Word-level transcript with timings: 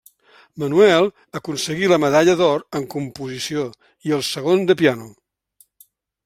Manuel 0.61 1.03
aconseguí 1.39 1.89
la 1.91 1.99
medalla 2.05 2.35
d'or 2.39 2.65
en 2.79 2.87
composició 2.95 3.67
i 4.09 4.17
el 4.19 4.25
segon 4.31 4.65
de 4.73 4.79
piano. 4.83 5.11